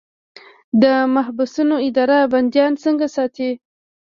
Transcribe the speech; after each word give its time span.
د 0.81 0.83
محبسونو 1.15 1.75
اداره 1.87 2.19
بندیان 2.33 2.73
څنګه 2.83 3.07
ساتي؟ 3.15 3.51